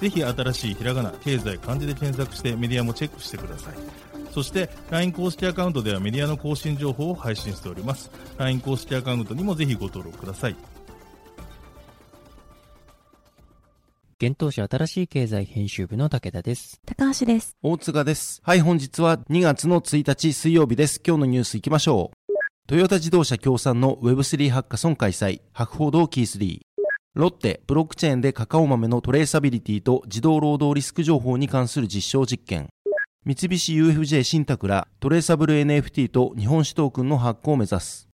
[0.00, 3.74] ぜひ新しいひらがな経済漢字で検索してメディアもチェックしてください
[4.30, 10.56] そして LINE 公式アカウントではメディアの更新情報を配信しております LINE 公式アカウントにもぜひご登録ください
[14.18, 16.80] 現当社新しい経済編集部の武田です。
[16.86, 17.54] 高橋です。
[17.62, 18.40] 大塚です。
[18.42, 21.02] はい、本日は2月の1日水曜日です。
[21.06, 22.32] 今日のニュース行きましょう。
[22.66, 25.42] トヨタ自動車協賛の Web3 ハッカソン開催。
[25.52, 26.65] 博報堂キー3。
[27.16, 32.68] ロッテ、ブロックチェーンでカカオ豆のトレーサビリティと自動労働リスク情報に関する実証実験。
[33.24, 38.10] 三菱 UFJ 信託らトレーサブル NFT と日本酒トークンの発行を目指す。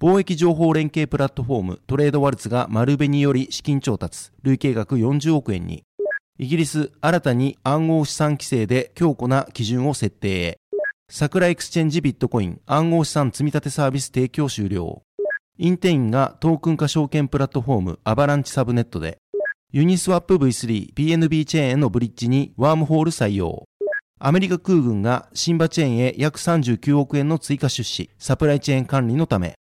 [0.00, 4.30] 貿易情報連携プラットフォームトレードワルツが丸紅より資金調達。
[4.42, 5.82] 累計額40億円に。
[6.38, 10.58] イギリス、新たに暗号資産規制で強固な基準を設定へ。
[11.10, 15.02] サクラエクスチェンジビットコイン暗号資産積立サービス提供終了。
[15.60, 19.18] インテインがトークン化証券プラットフォームアバランチサブネットで。
[19.72, 23.64] ユニスワップ V3 PNB チェーンへのブリッジにワームホール採用。
[24.20, 29.54] アメリカ空軍がシンバチェーンへ約39億円の追加出資、サプライチェーン管理のため。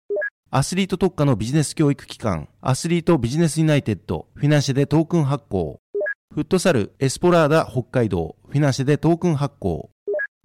[0.51, 5.79] アスリート特化のビジネス教育機関、アスリートビジネスユナイテッド、フィナンシェでトークン発行。
[6.31, 9.89] フットサル、エスポラーダ北海道、フィナンシェでトークン発行。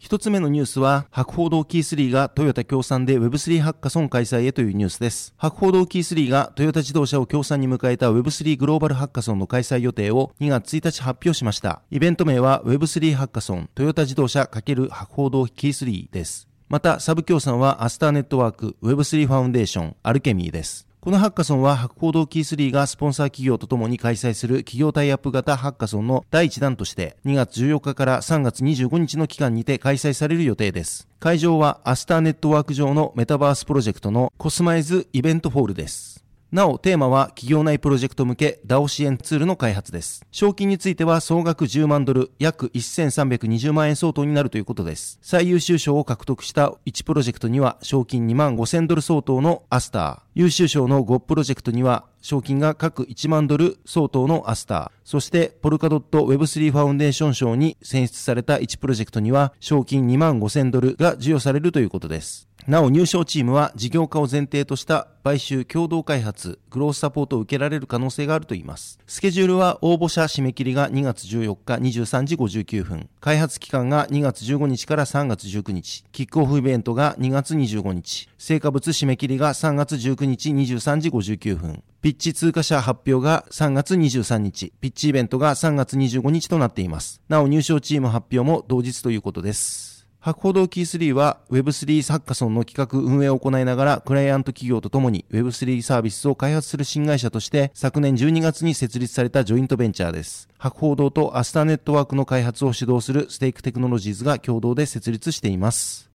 [0.03, 5.33] 一つ目のニュースは、博報堂キー3がトヨタ協賛で Web3 ハッカソン開催へというニュースです。
[5.36, 11.83] 博報堂キー3がトヨタ自動車を協賛に迎えた Web3 グローバルハッカソンの開催予定を2月1日発表しました。
[11.92, 16.48] イベント名は Web3 ハッカソントヨタ自動車×博報堂キー3です。
[16.69, 20.89] また、サブ協賛はアスターネットワーク、Web3 ファウンデーション、アルケミーです。
[21.05, 31.08] このハッカソンは博報堂キー3がスポンサー企業とともに開催する企業タイアップ型ハッカソンの第1弾として2月14日から3月25日の期間にて開催される予定です。
[31.18, 36.23] 会場はアスターネットワーク上のメタバースプロジェクトのコスマイズイベントホールです。
[36.52, 40.27] なお、テーマは企業内プロジェクト向け DAO 支援ツールの開発です。
[40.30, 45.18] 賞金については総額10万ドル、約1320万円相当になるということです。
[45.23, 62.46] 最優秀賞を獲得した1プロジェクトには賞金2万5000ドル相当のアスター、優秀賞の5プロジェクトには賞金が各1万ドル相当のアスター、そしてポルカドット Web3 ファウンデーション賞に選出された1プロジェクトには賞金2万5000ドルが授与されるということです。
[62.68, 69.00] なお入賞チームは事業化を前提とした買収共同開発、グロースサポートを受けられる可能性があるといいます。
[69.06, 87.20] スケジュールは応募者締め切りが2月14日23時59分、開発期間が2月15日から3月19日、キックオフイベントが2月25日、成果物締め切りが3月19日23時59分、ピッチ通過者発表が3月23日、ピッチイベントが3月25日となっています。
[87.29, 89.92] なお入賞チーム発表も同日ということです。
[90.25, 100.49] 博報堂キー3は Web3 サッカソンの企画運営を行いながらクライアント企業とともに Web3 サービスを開発する新会社として昨年12月に設立されたジョイントベンチャーです。
[100.59, 106.11] 博報堂とアスターネットワークの開発を主導するステークテクノロジーズが共同で設立しています。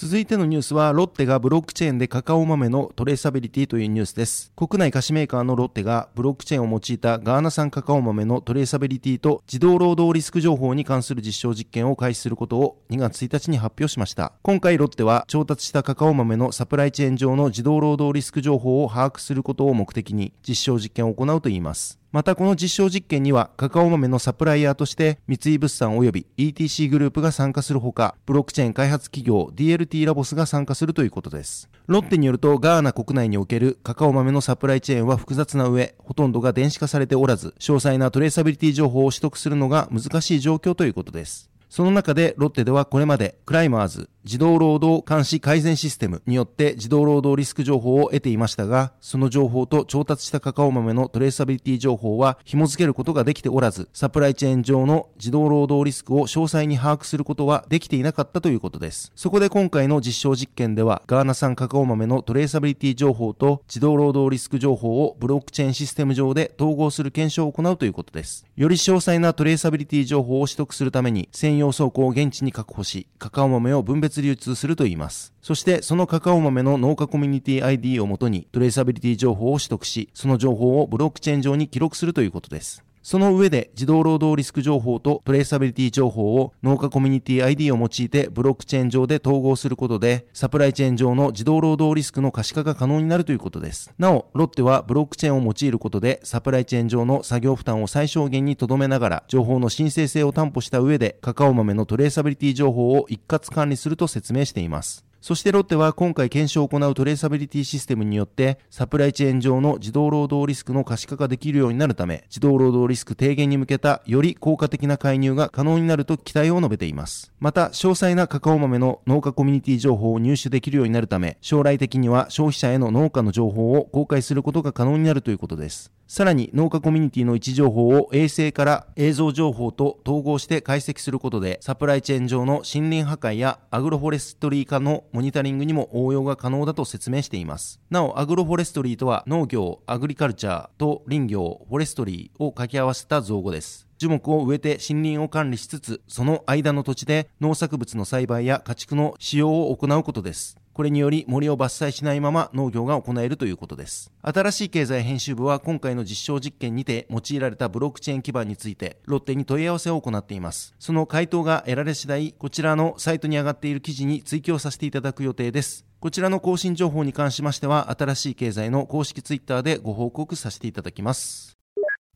[0.00, 4.52] 続いてのニュースは、ロッテがブロックチェーンでカカオ豆のトレーサビリティというニュースです。
[4.54, 14.34] 国内菓子メーカーのロッテがブロックチェーンを用いたガーナ産カカオ豆のトレーサビリティと自動労働リスク情報に関する実証実験を開始することを2月1日に発表しました。
[14.42, 21.97] 今回ロッテは調達したカカオ豆のサプライチェーン上の自動労働リスク情報を把握することを目的に実証実験を行うといいます。
[22.10, 31.68] またこの実証実験にはカカオ豆のサプライヤーとして三井物産及び ETC グループが参加するほかブロックチェーン開発企業 DLT ラボスが参加するということです。
[31.86, 41.50] ロッテによるとガーナ国内におけるカカオ豆のサプライチェーンは複雑な上ほとんどが電子化されておらず詳細なトレーサビリティ情報を取得するのが難しい状況ということです。
[41.68, 59.12] その中でロッテではこれまでクライマーズ自動労働監視改善システムによって自動労働リスク情報を得ていましたが、その情報と調達したカカオ豆のトレーサビリティ情報は紐付けることができておらず、サプライチェーン上の自動労働リスクを詳細に把握することはできていなかったということです。
[59.16, 68.44] そこで今回の実証実験では、ガーナ産カカオ豆のトレーサビリティ情報と自動労働リスク情報をブロックチェーンシステム上で統合する検証を行うということです。
[68.56, 75.32] より詳細なトレーサビリティ情報を取得するために、専用倉庫を現地に確保し、カカオ豆を分別流通するといいます。
[75.42, 82.87] そして、そのカカオ豆の農家コミュニティ ID をもとに、トレーサビリティ情報を取得し、その情報をブロックチェーン上に記録するということです。
[83.02, 93.92] その上で自動労働リスク情報とトレーサビリティ情報を農家コミュニティ ID を用いてブロックチェーン上で統合することで、サプライチェーン上の自動労働リスクの可視化が可能になるということです。
[93.98, 105.07] なお、ロッテはブロックチェーンを用いることで、サプライチェーン上の作業負担を最小限に留めながら、情報の申請性を担保した上で、カカオ豆のトレーサビリティ情報を一括管理すると説明しています。
[105.28, 117.30] そしてロッテは今回検証を行うトレーサビリティシステムによってサプライチェーン上の自動労働リスクの可視化ができるようになるため自動労働リスク低減に向けたより効果的な介入が可能になると期待を述べています。
[117.40, 125.92] また詳細なカカオ豆の農家コミュニティ情報を入手できるようになるため将来的には消費者への農家の情報を公開することが可能になるということです。
[126.10, 137.78] さらに農家コミュニティの位置情報を衛星から映像情報と統合して解析することでサプライチェーン上の森林破壊やアグロフォレストリー化のモニタリングにも応用が可能だと説明しています。
[137.90, 143.87] なお、アグロフォレストリーとは農業、アグリカルチャーと林業、フォレストリーを掛け合わせた造語です。
[143.98, 150.56] 樹木を植えて森林を管理しつつ、その間の土地で農作物の栽培や家畜の使用を行うことです。
[150.72, 154.12] これにより森を伐採しないまま農業が行えるということです。
[154.22, 160.76] 新しい経済編集部は今回の実証実験にて用いられたブロックチェーン基盤についてロッテに問い合わせを行っています。
[160.78, 165.84] その回答が得られ次第、こちらのサイトに上がっている記事に追記をさせていただく予定です。
[165.98, 171.57] こちらの更新情報に関しましては、新しい経済の公式ツイッターでご報告させていただきます。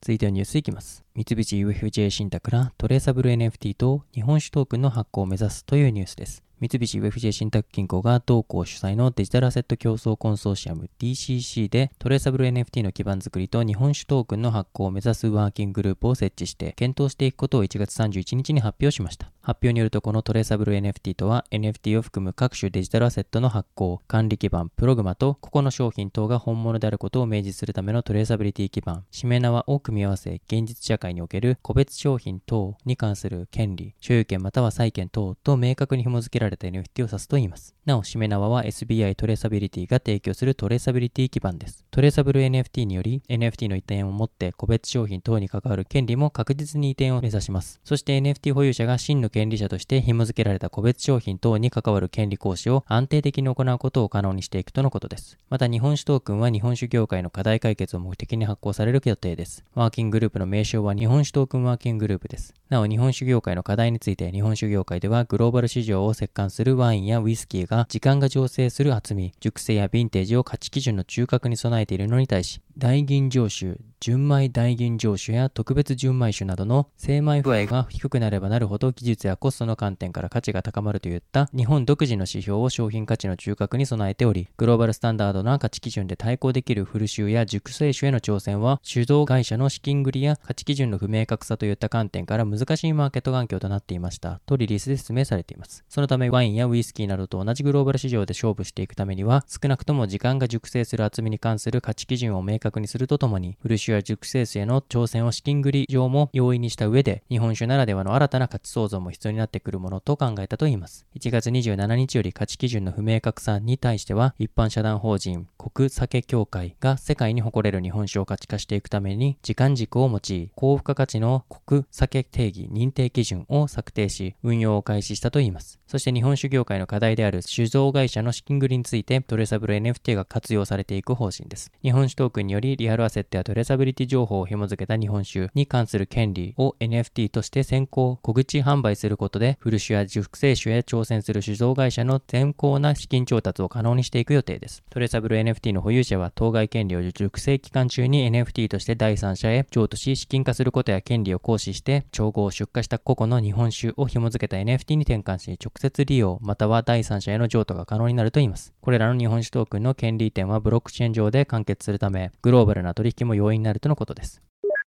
[0.03, 1.05] 続いてはニュースいきます。
[1.15, 6.43] 三菱 UFJ 信託がトレーサブル NFT と日本酒トークンの発行を目指すというニュースです。
[6.63, 19.33] 三菱 UFJ 信託銀行が同行主催のデジタルアセット競争コンソーシアム DCC でトレーサブル NFT の基盤作りと日本酒トークンの発行を目指すワーキンググループを設置して検討していくことを1月31日に発表しました。
[19.41, 37.75] 発表によるとこのトレーサブル NFT とは NFT を含む各種デジタルアセットの発行、管理基盤、プログマと個々の商品等が本物であることを明示するためのトレーサビリティ基盤、 SHIMENAWA を組み合わせ、現実社会における個別商品等に関する権利、所有権または債権等と明確に紐付けられた NFT を指すと言います。
[37.85, 41.85] なお、 SHIMENAWA は SBI トレーサビリティが提供するトレーサビリティ基盤です。
[41.91, 47.81] トレーサブル NFT により NFT の移転をもって個別商品等に関わる権利も確実に移転を目指します。
[47.85, 55.37] そして NFT 保有者が真の権利者として紐付けられた個別商品等に関わる権利行使を安定的に行うことを可能にしていくとのことです。
[55.51, 59.65] また日本酒トークンは日本酒業界の課題解決を目的に発行される予定です。
[59.75, 62.53] ワーキンググループの名称は日本酒トークンワーキンググループです。
[62.69, 94.41] なお日本酒業界の課題について日本酒業界ではグローバル市場を席巻するワインやウイスキーが時間が醸成する厚み、熟成やヴィンテージを価値基準の中核に備えているのに対し、大吟醸酒、純米大吟醸酒や特別純米酒などの精米具合が低くなればなるほど技術やコストの観点から価値が高まるといった日本独自の指標を商品価値の中核に備えており、グローバルスタンダードな価値基準で対抗できるフル臭や熟成酒への挑戦は、酒造会社の資金繰りや価値基準の不明確さといった観点から難しいマーケット環境となっていました。
[94.47, 95.85] とリリースで説明されています。
[95.89, 111.07] そのためワインやウイスキーなどと同じグローバル市場で勝負していくためには、少なくとも時間が熟成する厚みに関する価値基準を明確にするとともに、フル酒や熟成酒への挑戦を資金繰り上も容易にした上で、日本酒ならではの新たな価値創造も必要になってくるものと考えたといいます。
[111.19, 125.79] 1月27日より価値基準の不明確さに対しては、一般社団法人国酒協会が世界に誇れる日本酒を価値化していくために、時間軸を用い、高付加価値の国酒定義認定基準を策定し、運用を開始したといいます。
[125.87, 131.71] そして日本酒業界の課題である酒造会社の資金繰りについてトレーサブル NFT が活用されていく方針です。
[131.83, 144.83] 日本酒トークンによりリアルアセットやトレーサビリティ情報を紐付けた日本酒に関する権利を NFT として先行、小口販売することで、フル酒や熟成酒へ挑戦する酒造会社の先行な資金調達を可能にしていく予定です。
[144.91, 158.75] トレーサブル NFT の保有者は当該権利を熟成期間中に NFT として第三者へ譲渡し、資金化することや権利を行使して、調合を出荷した個々の日本酒を紐付けた NFT に転換し、直接利用、または第三者への譲渡が可能になるといいます。
[158.83, 164.43] これらの日本酒トークンの権利移転はブロックチェーン上で完結するため、グローバルな取引も容易になるとのことです。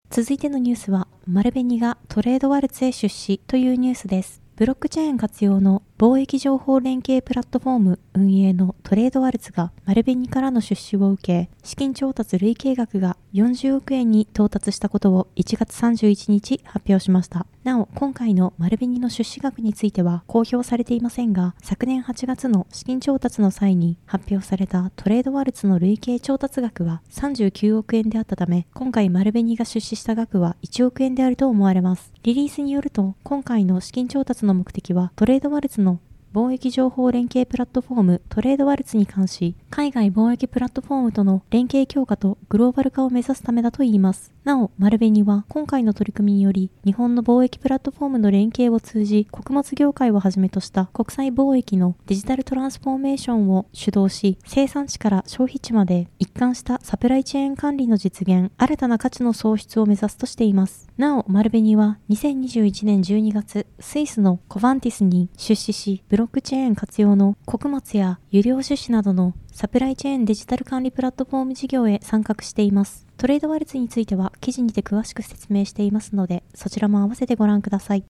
[0.10, 4.42] 続いてのニュースは、丸紅がトレードワルツへ出資というニュースです。
[4.58, 17.48] ブロックチェーン活用の貿易情報連携プラットフォーム運営のトレードワルツが丸紅からの出資を受け、資金調達累計額が40億円に到達したことを1月31日発表しました。
[17.64, 32.14] なお、今回の丸紅の出資額については公表されていませんが、昨年8月の資金調達の際に発表されたトレードワルツの累計調達額は39億円であったため、今回丸紅が出資した額は1億円であると思われます。
[32.22, 35.87] リリースによると、今回の資金調達の目的はトレードワルツの
[36.34, 44.34] 貿易情報連携プラットフォームトレードワルツに関し、海外貿易プラットフォームとの連携強化とグローバル化を目指すためだといいます。
[44.44, 60.88] なお、丸紅は今回の取り組みにより、日本の貿易プラットフォームの連携を通じ、穀物業界をはじめとした国際貿易のデジタルトランスフォーメーションを主導し、生産地から消費地まで一貫したサプライチェーン管理の実現、新たな価値の創出を目指すとしています。
[60.98, 73.06] なお、丸紅は2021年12月、スイスのコバンティスに出資し、ブロックチェーン活用の穀物や輸量種子などのサプライチェーンデジタル管理プラットフォーム事業へ参画しています。
[73.18, 78.04] トレードワルツについては記事にて詳しく説明していますので、そちらも合わせてご覧ください。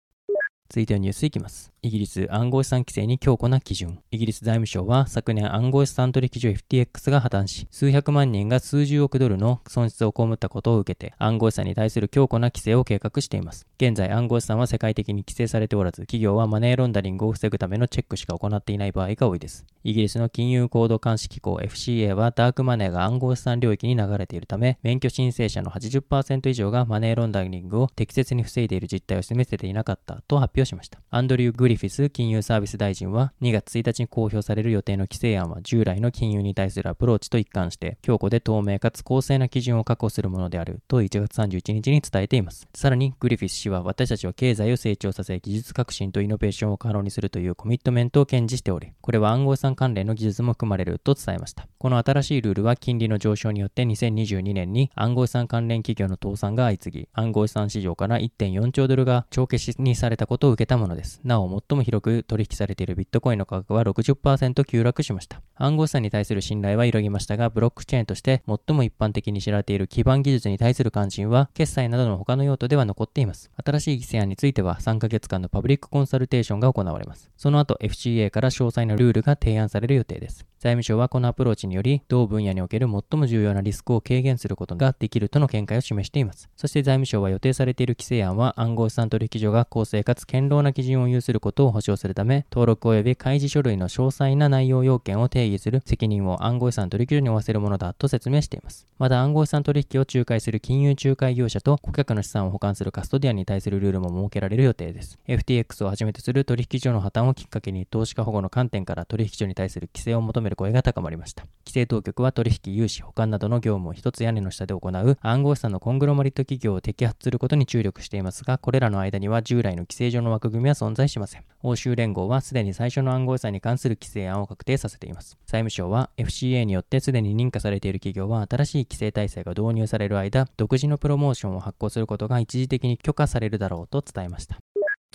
[0.69, 1.73] 続いてのニュースいきます。
[1.83, 4.01] イギリス暗号資産規制に強固な基準。
[4.11, 13.67] イギリス財務省は昨年暗号資産取引所 FTX が破綻し、数百万人が数十億ドルの損失を被ったことを受けて、暗号資産に対する強固な規制を計画しています。
[13.79, 19.65] 現在暗号資産は世界的に規制されておらず、企業はマネーロンダリングを防ぐためのチェックしか行っていない場合が多いです。
[19.85, 31.01] イギリスの金融行動監視機構 FCA はダークマネーが暗号資産領域に流れているため、免許申請者の80%以上がマネーロンダリングを適切に防いでいる実態を示せていなかったと発表しました。
[31.11, 42.69] アンドリュー・グリフィス金融サービス大臣は2月1日に公表される予定の規制案は従来の金融に対するアプローチと一貫して強固で透明かつ公正な基準を確保するものであると1月31日に伝えています。
[42.75, 51.67] さらにグリフィス氏は私たちは経済を成長させ技術革新とイノベーションを可能にするというコミットメントを堅持しており、これは暗号資産関連の技術も含まれると伝えました。
[51.79, 61.21] この新しいルールは金利の上昇によって2022年に暗号資産関連企業の倒産が相次ぎ、暗号資産市場から1.4兆ドルが帳消しにされたことを受けたものです。
[61.25, 65.41] なお、最も広く取引されているビットコインの価格は60%急落しました。
[65.55, 73.51] 暗号資産に対する信頼は揺らぎましたが、ブロックチェーンとして最も一般的に知られている基盤技術に対する関心は、決済などの他の用途では残っています。
[73.65, 77.31] 新しい規制案については、3ヶ月間のパブリックコンサルテーションが行われます。
[77.37, 80.47] その後、FCA から詳細なルールが提案される予定です。
[80.59, 86.49] 財務省はこのアプローチにより、同分野における最も重要なリスクを軽減することができるとの見解を示しています。
[86.57, 98.87] そして財務省は予定されている規制案は、暗号資産取引所が公正かつ堅牢な基準を有することを保証するため、登録及び開示書類の詳細な内容要件を定義する責任を暗号資産取引所に負わせるものだと説明しています。
[98.99, 105.19] また暗号資産取引を仲介する金融仲介業者と顧客の資産を保管するカストディアに対するルールも設けられる予定です。
[105.27, 111.45] FTX をはじめとする取引所の破綻をきっかけに投資家保護の観点から取引所に対する規制を求める声が高まりました。
[111.65, 121.45] 規制当局は取引、融資、保管などの業務を一つ屋根の下で行う暗号資産のコングロマリット企業を摘発することに注力していますが、これらの間には従来の規制上のの枠組みは存在しません。
[121.63, 125.39] 欧州連合はすでに最初の暗号資産に関する規制案を確定させています。
[125.47, 134.59] 財務省は FCA によってすでに認可されている企業は新しい規制体制が導入される間、独自のプロモーションを発行することが一時的に許可されるだろうと伝えました。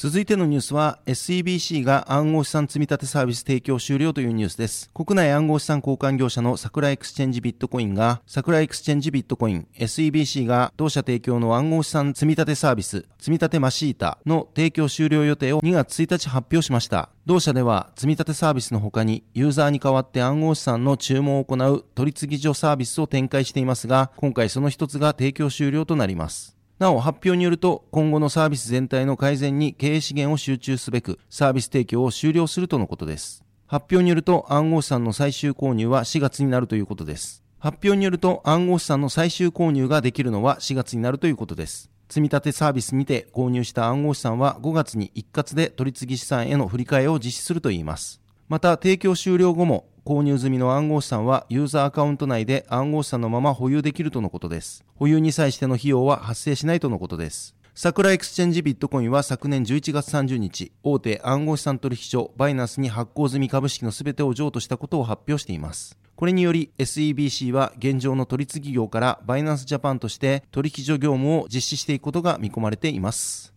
[0.01, 4.89] 続いてのニュースは SEBC が暗号資産積立サービス提供終了というニュースです。
[4.95, 17.09] 国内暗号資産交換業者の桜エクスチェンジビットコインが桜エクスチェンジビットコイン SEBC が同社提供の暗号資産積立サービス積立マシータの提供終了予定を2月1日発表しました。
[17.27, 26.60] 同社では積立サービスの他にユーザーに代わって暗号資産の注文を行う取次所サービスを展開していますが今回その一つが提供終了となります。
[26.81, 33.45] なお、発表によると、今後のサービス全体の改善に経営資源を集中すべく、サービス提供を終了するとのことです。
[33.67, 37.43] 発表によると、暗号資産の最終購入は4月になるということです。
[37.59, 41.91] 発表によると、暗号資産の最終購入ができるのは4月になるということです。
[42.09, 48.20] 積立サービスにて購入した暗号資産は5月に一括で取次資産への振り替えを実施するといいます。
[48.51, 54.83] また、提供終了後も購入済みの暗号資産はユーザーアカウント内で暗号資産のまま保有できるとのことです。
[54.95, 57.55] 保有に際しての費用は発生しないとのことです。
[57.75, 65.97] 桜エクスチェンジビットコインは昨年11月30日、大手暗号資産取引所バイナンスに発行済み株式のすべてを譲渡したことを発表しています。
[66.17, 73.53] これにより SEBC は現状の取次業からバイナンスジャパンとして取引所業務を実施していくことが見込まれています。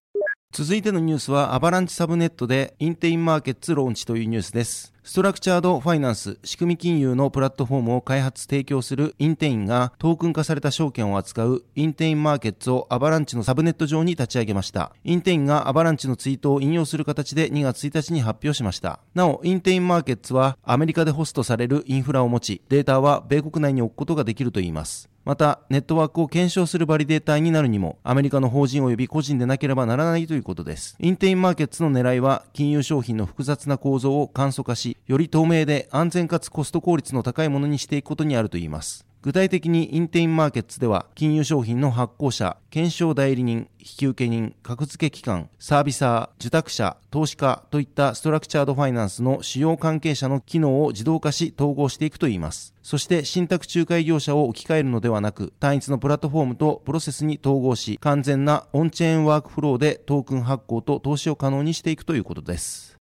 [0.56, 4.93] 続いてのニュースはアバランチサブネットでインテインマーケッツローンチというニュースです。
[5.06, 14.92] ストラクチャードファイナンス、仕組み金融のプラットフォームを開発提供するインテインがトークン化された証券を扱うインテインマーケッツをアバランチのサブネット上に立ち上げました。
[15.04, 18.98] インテインがアバランチのツイートを引用する形で2月1日に発表しました。
[19.14, 25.10] なお、インテインマーケッツはアメリカでホストされるインフラを持ち、データは米国内に置くことができるといいます。
[25.24, 30.96] また、ネットワークを検証するバリデーターになるにも、アメリカの法人及び個人でなければならないということです。
[30.98, 39.06] インテインマーケッツの狙いは、金融商品の複雑な構造を簡素化し、より透明で安全かつコスト効率の高いものにしていくことにあるといいます。
[39.24, 52.74] 具体的にインテインマーケッツでは金融商品の発行者、検証代理人、引受人、格付け機関、サービサー、受託者、投資家といったストラクチャードファイナンスの主要関係者の機能を自動化し統合していくといいます。
[52.82, 62.93] そして信託仲介業者を置き換えるのではなく、単一のプラットフォームとプロセスに統合し、完全なオンチェーンワークフローでトークン発行と投資を可能にしていくということです。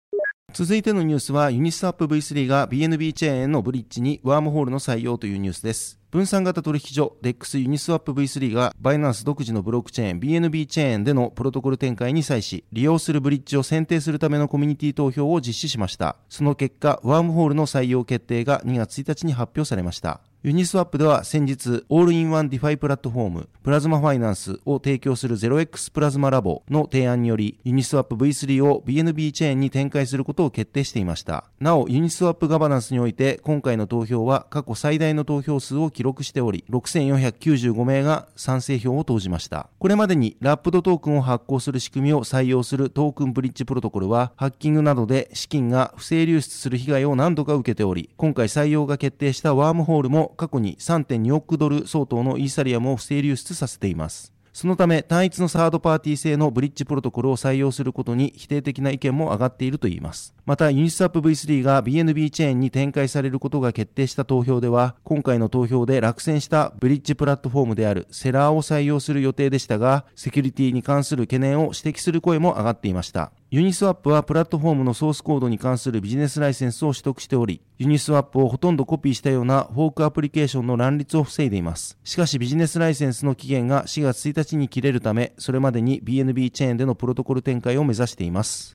[0.53, 6.00] 続いてのニュースはユニスワップ V3 が BNB チェーンへのブリッジにワームホールの採用というニュースです。
[6.12, 16.17] 分散型取引所 DEX ユニスワップ V3 がバイナンス独自のブロックチェーン BNB チェーンでのプロトコル展開に際し利用するブリッジを選定するためのコミュニティ投票を実施しました。
[16.29, 20.22] その結果、ワームホールの採用決定が2月1日に発表されました。
[20.46, 31.46] ユニスワップでは先日、オールインワンディファイプラットフォーム、プラズマファイナンスを提供する 0x プラズマラボの提案により、ユニスワップ V3 を BNB チェーンに展開することを決定していました。
[31.62, 39.70] なお、ユニスワップガバナンスにおいて、今回の投票は過去最大の投票数を記録しており、6495名が賛成票を投じました。
[39.80, 54.34] これまでにラップドトークンを発行する仕組みを採用するトークンブリッジプロトコルは、ハッキングなどで資金が不正流出する被害を何度か受けており、今回採用が決定したワームホールも過去に3.2億ドル相当のイーサリアムを不正流出させています。
[54.54, 60.36] そのため単一のサードパーティー製のブリッジプロトコルを採用することに否定的な意見も上がっているといいます。
[60.46, 73.32] またユニスワップ V3 が BNB チェーンに展開されることが決定した投票では今回の投票で落選したブリッジプラットフォームであるセラーを採用する予定でしたがセキュリティに関する懸念を指摘する声も上がっていました。
[73.54, 82.00] ユニスワップはプラットフォームのソースコードに関するビジネスライセンスを取得しており、ユニスワップをほとんどコピーしたようなフォークアプリケーションの乱立を防いでいます。
[82.04, 88.74] しかしビジネスライセンスの期限が4月1日に切れるため、それまでに BNB チェーンでのプロトコル展開を目指しています。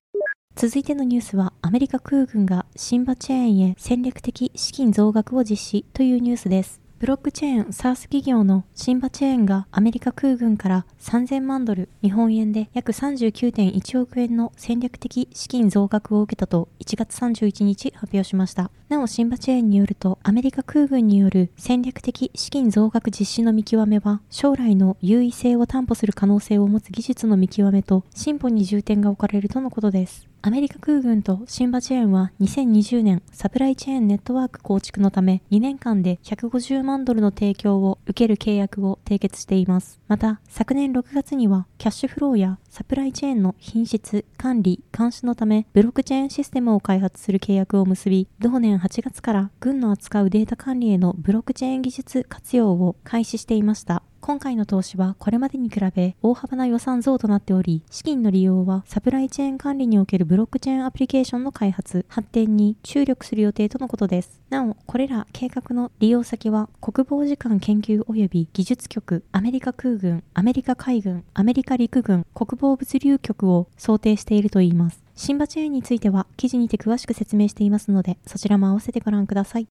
[0.61, 6.81] 続いてのニュースは、アメリカ空軍がシンバチェーンへ戦略的資金増額を実施というニュースです。
[6.99, 18.73] ブロックチェーン SARS 企業のシンバチェーンがアメリカ空軍から3000万ドル、日本円で約39.1億円の戦略的資金増額を受けたと1月31日発表しました。
[18.89, 30.27] なお、シンバチェーンによると、アメリカ空軍による戦略的資金増額実施の見極めは、将来の優位性を担保する可能性を持つ技術の見極めと進歩に重点が置かれるとのことです。
[30.49, 40.01] アメリカ空軍とシンバチェーンは2020年サプライチェーンネットワーク構築のため2年間で150万ドルの提供を受ける契約を締結しています。
[40.09, 54.03] また、昨年6月にはキャッシュフローやサプライチェーンの品質、管理、監視のためブロックチェーンシステムを開発する契約を結び、同年8月から軍の扱うデータ管理へのブロックチェーン技術活用を開始していました。
[54.29, 64.43] 今回の投資はこれまでに比べ大幅な予算増となっており、資金の利用はサプライチェーン管理におけるブロックチェーンアプリケーションの開発、発展に注力する予定とのことです。
[64.51, 75.03] なお、これら計画の利用先は国防次官研究及び技術局、アメリカ空軍、アメリカ海軍、アメリカ陸軍、国防物流局を想定しているといいます。
[75.15, 79.69] シンバチェーンについては記事にて詳しく説明していますので、そちらも合わせてご覧ください。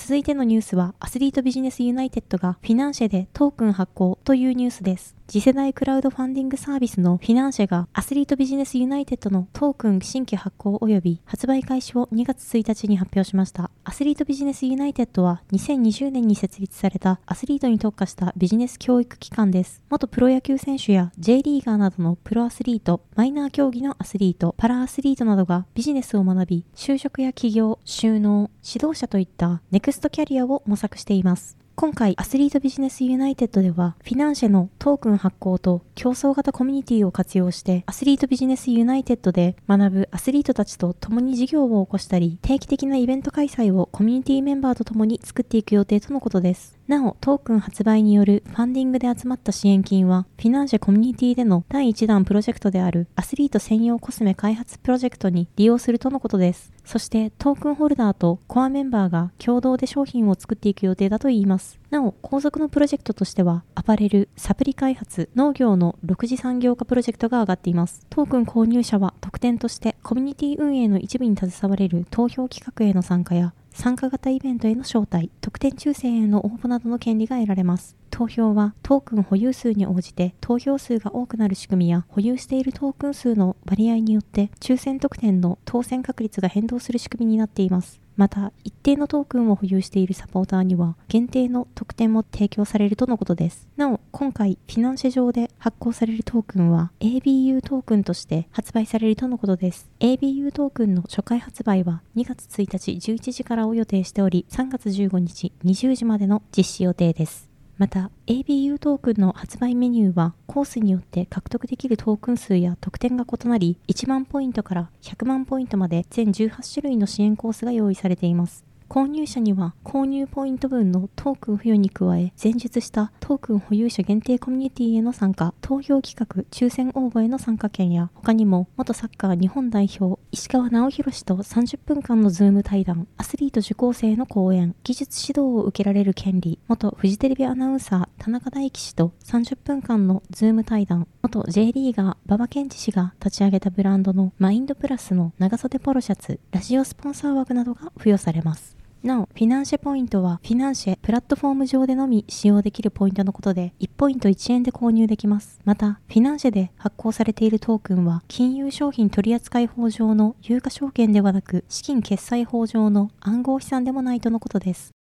[0.00, 5.17] 続いてのニュースは、アスリートビジネスユナイテッドがフィナンシェでトークン発行というニュースです。
[5.30, 13.70] 次世代クラウドファンディングサービスのフィナンシェがアスリートビジネスユナイテッドのトークン新規発行及び発売開始を2月1日に発表しました。
[13.84, 19.82] アスリートビジネスユナイテッドは2020年に設立されたアスリートに特化したビジネス教育機関です。
[19.90, 31.58] 元プロ野球選手や J リーガーなどのプロアスリート、マイナー競技のアスリート、パラアスリートなどがビジネスを学び、就職や起業、就農、指導者といったネクストキャリアを模索しています。
[31.80, 46.77] 今回、アスリートビジネスユナイテッドでは、フィナンシェのトークン発行と共創型コミュニティを活用して、アスリートビジネスユナイテッドで学ぶアスリートたちと共に事業を起こしたり、定期的なイベント開催をコミュニティメンバーと共に作っていく予定とのことです。
[46.88, 56.72] なお、トークン発売によるファンディングで集まった支援金は、フィナンシェコミュニティでの第1弾プロジェクトであるアスリート専用コスメ開発プロジェクトに利用するとのことです。
[56.86, 61.78] そしてトークンホルダーとコアメンバーが共同で商品を作っていく予定だといいます。
[61.90, 68.06] なお、後続のプロジェクトとしては、アパレル、サプリ開発、農業の6次産業化プロジェクトが上がっています。
[68.08, 77.97] トークン購入者は特典としてコミュニティ運営の一部に携われる投票企画への参加や参加型イベントへの招待、特典抽選への応募などの権利が得られます。
[78.18, 88.00] 投票はトークン保有数に応じて投票数が多くなる仕組みや保有しているトークン数の割合によって抽選特典の当選確率が変動する仕組みになっています。
[88.16, 93.68] また、一定のトークンを保有しているサポーターには、限定の特典も提供されるとのことです。
[93.76, 99.88] なお、今回、フィナンシェ上で発行されるトークンは、ABU トークンとして発売されるとのことです。
[100.00, 107.47] ABU トークンの初回発売は2月1日11時からを予定しており、3月15日20時までの実施予定です。
[107.78, 118.64] また ABU トークンの発売メニューはコースによって獲得できるトークン数や特典が異なり1万ポイントから100万ポイントまで全18種類の支援コースが用意されています。
[118.88, 148.77] 購入者には購入ポイント分のトークン付与に加え、前述したトークン保有者限定コミュニティへの参加、投票企画、抽選応募への参加権や、他にも元サッカー日本代表、石川直宏氏と30分間のズーム対談、アスリート受講生の講演、技術指導を受けられる権利、元フジテレビアナウンサー、田中大貴氏と30分間のズーム対談、元 J リーガー、馬場賢治氏が立ち上げたブランドのマインドプラスの長袖ポロシャツ、ラジオスポンサー枠などが付与されます。
[149.02, 155.60] なお、フィナンシェポイントは、フィナンシェプラットフォーム上でのみ使用できるポイントのことで、1ポイント1円で購入できます。
[155.64, 164.97] また、フィナンシェで発行されているトークンは、金融商品取扱法上の有価証券ではなく、資金決済法上の暗号資産でもないとのことです。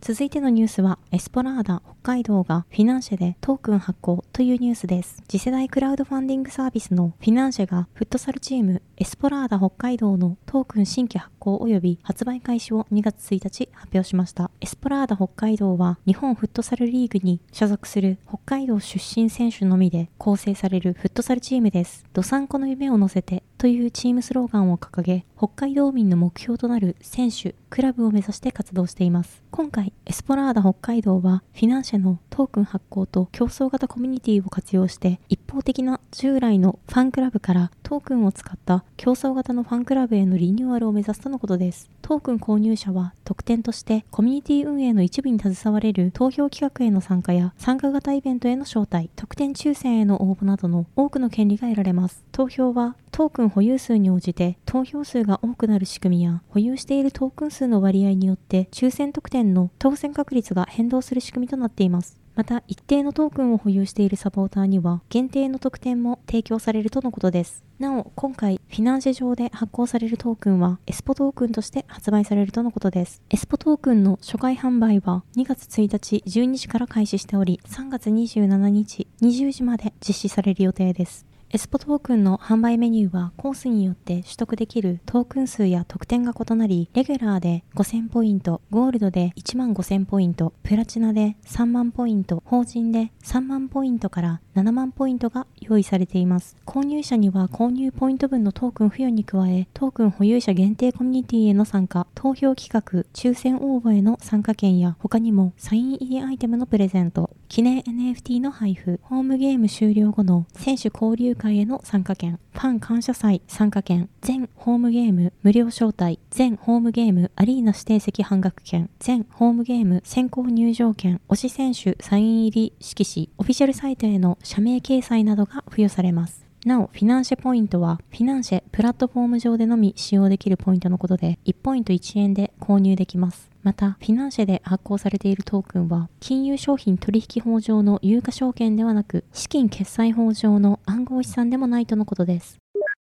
[0.00, 5.20] 続いてのニュースは、エスポラーダ北海道がフィナンシェでトークン発行というニュースです。
[5.26, 14.52] 次世代クラウドファンディングサービスのフィナンシェがフットサルチームエスポラーダ北海道のトークン新規発行及び発売開始を2月1日発表しました。
[14.60, 22.06] エスポラーダ北海道は日本フットサルリーグに所属する北海道出身選手のみで構成されるフットサルチームです。
[22.12, 29.44] ドサンコの夢を乗せてというチームスローガンを掲げ、北海道民の目標となる選手、クラブを目指して活動しています。
[29.52, 41.88] 今回、エスポラーダ北海道は、フィナンシェのトークン発行と競争型コミュニティを活用して、一方的な従来のファンクラブからトークンを使った競争型のファンクラブへのリニューアルを目指すとのことです。
[42.02, 52.24] トークン購入者は特典としてコミュニティ運営の一部に携われる投票企画への参加や参加型イベントへの招待、特典抽選への応募などの多くの権利が得られます。
[52.32, 62.18] 投票はトークン保有数に応じて投票数がが多くなる仕組みや保有しているトークン数の割合によって抽選特典の当選確率が変動する仕組みとなっています。
[62.38, 67.64] また、一定のトークンを保有しているサポーターには、限定の特典も提供されるとのことです。
[67.80, 73.22] なお、今回、フィナンシェ上で発行されるトークンは、エスポトークンとして発売されるとのことです。
[73.28, 81.26] エスポトークンの初回販売は、2月1日12時から開始しており、3月27日20時まで実施される予定です。
[81.50, 96.56] エスポトークンの販売メニューはコースによって取得できるトークン数や特典が異なり、レギュラーで5000ポイント、ゴールドで1万5000ポイント、プラチナで3万ポイント、法人で3万ポイントから7万ポイントが用意されています。
[96.66, 126.46] 購入者には購入ポイント分のトークン付与に加え、トークン保有者限定コミュニティへの参加、投票企画、抽選応募への参加権や、他にもサイン入りアイテムのプレゼント、記念 NFT の配布、ホームゲーム終了後の選手交流会への参加券、ファン感謝祭参加券、全ホームゲーム無料招待、全ホームゲームアリーナ指定席半額券、全ホームゲーム先行入場券、推し選手サイン入り色紙、オフィシャルサイトへの社名掲載などが付与されます。
[126.64, 133.50] なお、フィナンシェポイントは、フィナンシェプラットフォーム上でのみ使用できるポイントのことで、1ポイント1円で購入できます。
[133.62, 142.56] また、フィナンシェで発行されているトークンは、金融商品取引法上の有価証券ではなく、資金決済法上の暗号資産でもないとのことです。